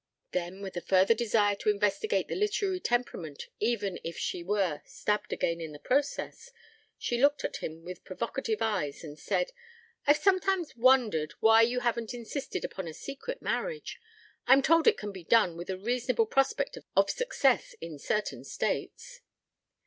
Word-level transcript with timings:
Then, 0.31 0.63
with 0.63 0.75
a 0.75 0.81
further 0.81 1.13
desire 1.13 1.53
to 1.57 1.69
investigate 1.69 2.27
the 2.27 2.33
literary 2.33 2.79
temperament, 2.79 3.49
even 3.59 3.99
if 4.03 4.17
she 4.17 4.41
were 4.41 4.81
stabbed 4.83 5.31
again 5.31 5.61
in 5.61 5.73
the 5.73 5.77
process, 5.77 6.49
she 6.97 7.21
looked 7.21 7.43
at 7.43 7.57
him 7.57 7.83
with 7.85 8.03
provocative 8.03 8.63
eyes 8.63 9.03
and 9.03 9.19
said: 9.19 9.51
"I've 10.07 10.17
sometimes 10.17 10.75
wondered 10.75 11.33
why 11.39 11.61
you 11.61 11.81
haven't 11.81 12.15
insisted 12.15 12.65
upon 12.65 12.87
a 12.87 12.95
secret 12.95 13.43
marriage. 13.43 13.99
I'm 14.47 14.63
told 14.63 14.87
it 14.87 14.97
can 14.97 15.11
be 15.11 15.23
done 15.23 15.55
with 15.55 15.69
a 15.69 15.77
reasonable 15.77 16.25
prospect 16.25 16.79
of 16.95 17.09
success 17.11 17.75
in 17.79 17.99
certain 17.99 18.43
states." 18.43 19.21